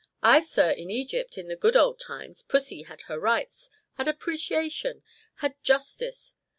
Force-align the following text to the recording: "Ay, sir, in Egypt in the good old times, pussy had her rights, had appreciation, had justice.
"Ay, 0.23 0.39
sir, 0.39 0.71
in 0.71 0.89
Egypt 0.89 1.37
in 1.37 1.47
the 1.47 1.55
good 1.55 1.75
old 1.77 1.99
times, 1.99 2.41
pussy 2.41 2.81
had 2.81 3.01
her 3.03 3.19
rights, 3.19 3.69
had 3.99 4.07
appreciation, 4.07 5.03
had 5.35 5.53
justice. 5.63 6.33